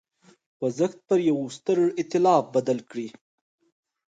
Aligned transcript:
خوځښت 0.57 0.97
پر 1.07 1.19
یوه 1.29 1.43
ستر 1.57 1.77
اېتلاف 1.99 2.43
بدل 2.55 2.79
کړي. 2.89 3.07